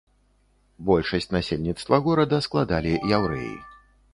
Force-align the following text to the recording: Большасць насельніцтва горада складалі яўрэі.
Большасць 0.87 1.29
насельніцтва 1.35 1.99
горада 2.07 2.41
складалі 2.47 2.95
яўрэі. 3.19 3.55